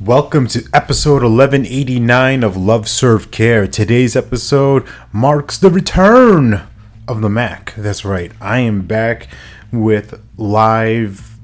[0.00, 3.66] Welcome to episode 1189 of Love Serve Care.
[3.66, 6.62] Today's episode marks the return
[7.06, 7.74] of the Mack.
[7.76, 9.28] That's right, I am back
[9.70, 11.36] with live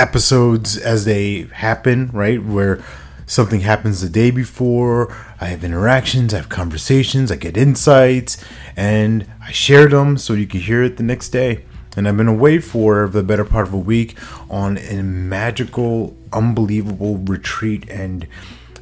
[0.00, 2.42] episodes as they happen, right?
[2.42, 2.82] Where
[3.24, 8.44] something happens the day before, I have interactions, I have conversations, I get insights,
[8.74, 11.64] and I share them so you can hear it the next day
[11.96, 14.16] and I've been away for the better part of a week
[14.48, 17.88] on a magical, unbelievable retreat.
[17.90, 18.26] And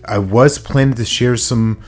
[0.04, 1.82] I was planning to share some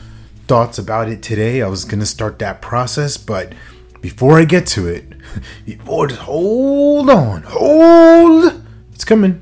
[0.49, 1.63] thoughts about it today.
[1.63, 3.53] I was going to start that process, but
[4.01, 5.05] before I get to it,
[5.65, 8.61] before just hold on, hold,
[8.93, 9.41] it's coming.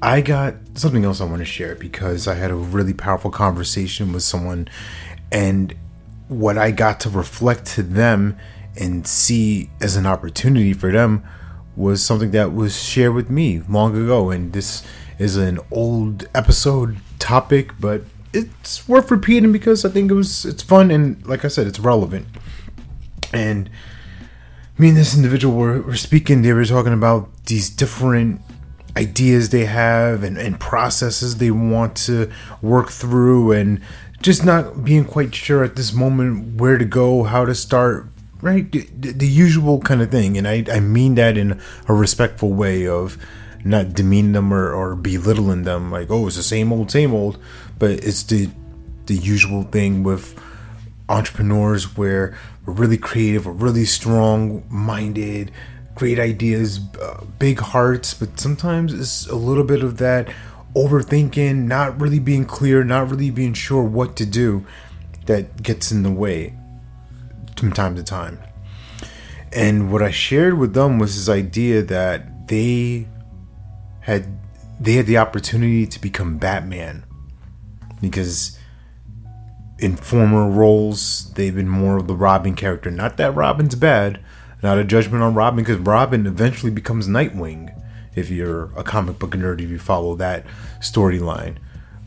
[0.00, 4.12] I got something else I want to share because I had a really powerful conversation
[4.12, 4.68] with someone,
[5.30, 5.74] and
[6.28, 8.38] what I got to reflect to them
[8.78, 11.24] and see as an opportunity for them
[11.76, 14.30] was something that was shared with me long ago.
[14.30, 14.84] And this
[15.18, 20.62] is an old episode topic, but it's worth repeating because I think it was it's
[20.62, 22.26] fun and like I said, it's relevant.
[23.32, 23.68] And
[24.78, 28.40] me and this individual were, were speaking, they were talking about these different
[28.96, 32.30] ideas they have and, and processes they want to
[32.62, 33.80] work through and
[34.20, 38.06] just not being quite sure at this moment where to go, how to start,
[38.40, 42.52] right the, the, usual kind of thing and I, I mean that in a respectful
[42.52, 43.18] way of
[43.64, 47.38] not demeaning them or, or belittling them like oh it's the same old same old
[47.78, 48.48] but it's the
[49.06, 50.40] the usual thing with
[51.08, 55.50] entrepreneurs where we're really creative we're really strong minded
[55.94, 60.28] great ideas uh, big hearts but sometimes it's a little bit of that
[60.76, 64.64] overthinking not really being clear not really being sure what to do
[65.26, 66.54] that gets in the way
[67.58, 68.38] from time to time.
[69.52, 73.08] And what I shared with them was this idea that they
[74.00, 74.38] had
[74.80, 77.04] they had the opportunity to become Batman
[78.00, 78.58] because
[79.78, 82.90] in former roles they've been more of the Robin character.
[82.90, 84.20] Not that Robin's bad,
[84.62, 87.74] not a judgment on Robin because Robin eventually becomes Nightwing
[88.14, 90.44] if you're a comic book nerd if you follow that
[90.80, 91.56] storyline.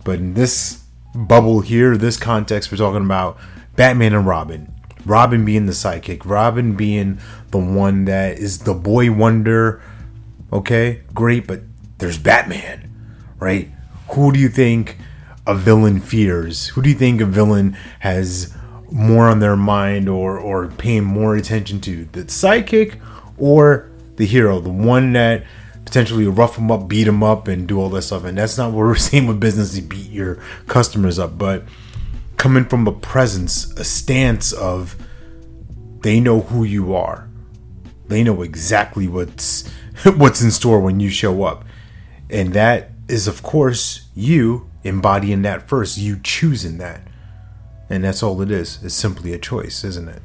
[0.03, 0.83] But in this
[1.15, 3.37] bubble here, this context, we're talking about
[3.75, 4.73] Batman and Robin.
[5.05, 7.19] Robin being the sidekick, Robin being
[7.51, 9.81] the one that is the boy wonder.
[10.51, 11.61] Okay, great, but
[11.97, 12.91] there's Batman,
[13.39, 13.69] right?
[14.11, 14.97] Who do you think
[15.47, 16.67] a villain fears?
[16.67, 18.53] Who do you think a villain has
[18.91, 22.05] more on their mind or or paying more attention to?
[22.11, 22.99] The sidekick
[23.37, 25.43] or the hero, the one that
[25.85, 28.23] potentially rough them up, beat them up, and do all that stuff.
[28.23, 30.35] And that's not what we're saying with business to beat your
[30.67, 31.63] customers up, but
[32.41, 34.95] coming from a presence, a stance of
[35.99, 37.29] they know who you are.
[38.07, 39.69] They know exactly what's
[40.03, 41.65] what's in store when you show up.
[42.31, 47.01] And that is of course you embodying that first, you choosing that.
[47.91, 48.79] And that's all it is.
[48.83, 50.23] It's simply a choice, isn't it?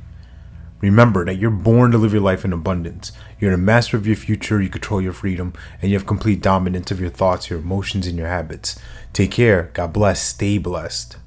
[0.81, 3.12] Remember that you're born to live your life in abundance.
[3.38, 5.53] You're the master of your future, you control your freedom,
[5.83, 8.78] and you have complete dominance of your thoughts, your emotions, and your habits.
[9.12, 9.71] Take care.
[9.75, 10.22] God bless.
[10.22, 11.19] Stay blessed.